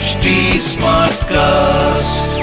[0.00, 0.32] HD
[1.30, 2.36] cast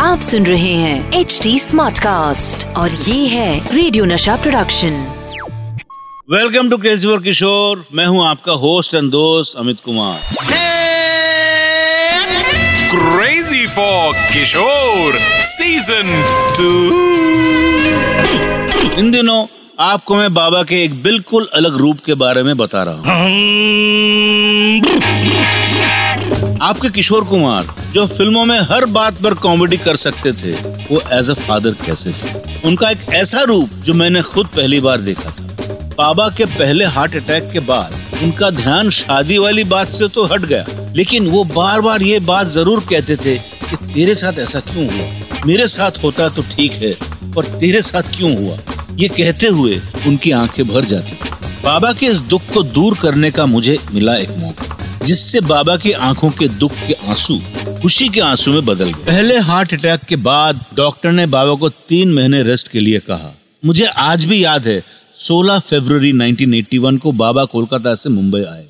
[0.00, 4.98] आप सुन रहे हैं एच डी स्मार्ट कास्ट और ये है radio Nasha production
[6.30, 10.18] welcome to crazy for Kishore मैं हूँ आपका होस्ट एंड दोस्त Amit Kumar.
[12.92, 14.02] Crazy for
[14.34, 15.16] Kishore
[15.52, 16.06] Season
[16.58, 16.68] 2.
[18.98, 19.40] इन दिनों
[19.86, 23.06] आपको मैं बाबा के एक बिल्कुल अलग रूप के बारे में बता रहा हूँ।
[26.62, 30.50] आपके किशोर कुमार, जो फ़िल्मों में हर बात पर कॉमेडी कर सकते थे,
[30.90, 32.60] वो एज अ फादर कैसे थे?
[32.64, 35.46] उनका एक ऐसा रूप, जो मैंने खुद पहली बार देखा था।
[35.98, 40.40] बाबा के पहले हार्ट अटैक के बाद, उनका ध्यान शादी वाली बात से तो हट
[40.40, 40.64] गया।
[40.96, 45.08] लेकिन वो बार बार ये बात ज़रूर कहते थे कि तेरे साथ ऐसा क्यों हुआ?
[45.46, 46.92] मेरे साथ होता तो ठीक है,
[47.34, 48.56] पर तेरे साथ क्यों हुआ?
[48.96, 51.18] ये कहते हुए उनकी आँखें भर जाती।
[51.64, 54.67] बाबा के इस दुख को दूर करने का मुझे मिला एक मौका।
[55.08, 57.38] जिससे बाबा की आँखों के दुख के आँसू
[57.82, 61.68] खुशी के आँसू में बदल गए। पहले हार्ट अटैक के बाद डॉक्टर ने बाबा को
[61.68, 64.82] तीन महीने रेस्ट के लिए कहा। मुझे आज भी याद है
[65.20, 68.68] 16 फरवरी 1981 को बाबा कोलकाता से मुंबई आए।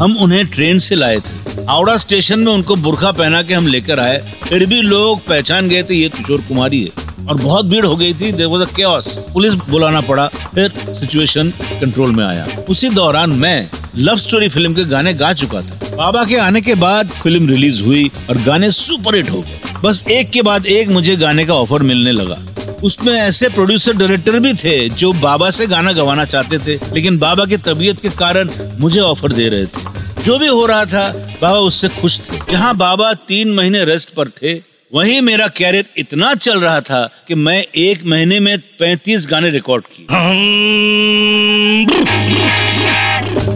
[0.00, 4.00] हम उन्हें ट्रेन से लाए थे। हावड़ा स्टेशन में उनको बुरखा पहना के हम लेकर
[4.00, 7.96] आए। फिर भी लोग पहचान गए थे, ये किशोर कुमारी है। और बहुत भीड़ हो
[7.96, 9.08] गई थी। देर वॉज़ chaos.
[9.08, 14.84] पुलिस बुलाना पड़ा। फिर सिचुएशन कंट्रोल में आया। उसी दौरान मैं लव स्टोरी फ़िल्म के
[14.84, 19.16] गाने गा चुका था। बाबा के आने के बाद फ़िल्म रिलीज़ हुई और गाने सुपर
[19.16, 22.38] हिट हो गए। बस एक के बाद एक मुझे गाने का ऑफ़र मिलने लगा।
[22.84, 27.44] उसमें ऐसे प्रोड्यूसर डायरेक्टर भी थे जो बाबा से गाना गवाना चाहते थे, लेकिन बाबा
[27.44, 28.50] की तबीयत के कारण
[28.80, 31.08] मुझे ऑफ़र दे रहे थे। जो भी हो रहा था,
[31.42, 36.34] बाबा उससे खुश थे। जहाँ बाबा तीन महीने रेस्ट पर थे वहीं मेरा कैरियर इतना
[36.34, 40.06] चल रहा था कि मैं एक महीने में पैंतीस गाने रिकॉर्ड किए।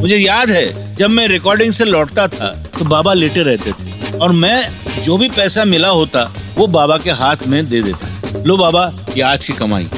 [0.01, 4.33] मुझे याद है, जब मैं रिकॉर्डिंग से लौटता था तो बाबा लेटे रहते थे। और
[4.33, 4.69] मैं
[5.03, 8.85] जो भी पैसा मिला होता, वो बाबा के हाथ में दे देता। लो बाबा,
[9.17, 9.89] ये आज की कमाई।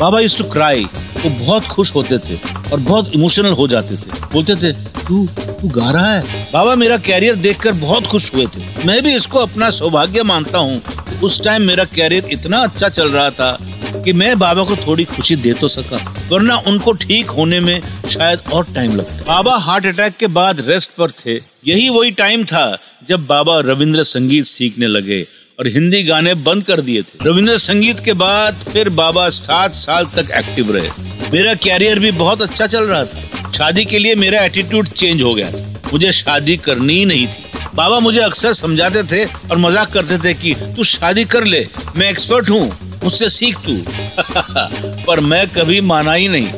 [0.00, 0.84] बाबा यूज़ टू क्राई
[1.24, 2.38] वो बहुत खुश होते थे
[2.72, 4.72] और बहुत इमोशनल हो जाते थे। बोलते थे,
[5.08, 5.28] तू
[5.64, 6.48] तू गा रहा है?
[6.52, 10.80] बाबा, मेरा कैरियर देखकर बहुत खुश हुए थे। मैं भी इसको अपना सौभाग्य मानता हूँ।
[11.24, 13.56] उस टाइम मेरा कैरियर इतना अच्छा चल रहा था
[14.04, 15.98] कि मैं बाबा को थोड़ी खुशी दे तो सका,
[16.30, 17.80] वरना उनको ठीक होने में
[18.10, 21.36] शायद और टाइम लगता। बाबा हार्ट अटैक के बाद रेस्ट पर थे।
[21.66, 22.66] यही वही टाइम था
[23.08, 25.22] जब बाबा रविंद्र संगीत सीखने लगे
[25.58, 30.06] और हिंदी गाने बंद कर दिए थे। रविंद्र संगीत के बाद फिर बाबा सात साल
[30.16, 30.90] तक एक्टिव रहे।
[31.32, 33.23] मेरा कैरियर भी बहुत अच्छा चल रहा था।
[33.54, 37.58] शादी के लिए मेरा एटीट्यूड चेंज हो गया। था मुझे शादी करनी ही नहीं थी।
[37.74, 42.10] बाबा मुझे अक्सर समझाते थे और मज़ाक करते थे कि, तू शादी कर ले, मैं
[42.10, 43.84] एक्सपर्ट हूँ, मुझसे सीख तू।
[45.04, 46.50] पर मैं कभी माना ही नहीं।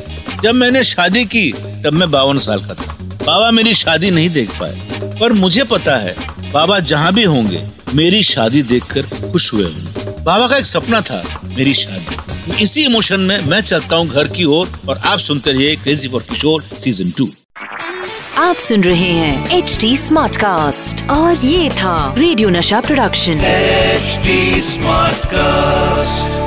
[0.43, 1.51] जब मैंने शादी की,
[1.85, 4.79] तब मैं बावन साल का था। बाबा मेरी शादी नहीं देख पाए।
[5.19, 6.15] पर मुझे पता है,
[6.51, 7.63] बाबा जहाँ भी होंगे,
[7.95, 12.26] मेरी शादी देखकर खुश हुए होंगे। बाबा का एक सपना था, मेरी शादी।
[12.61, 16.21] इसी इमोशन में मैं चलता हूँ घर की ओर और, आप सुनते रहिए crazy for
[16.21, 17.29] Kishore season two
[18.37, 24.19] आप सुन रहे हैं एच डी स्मार्ट कास्ट और ये था radio Nasha production H
[24.65, 26.46] smart Smartcast.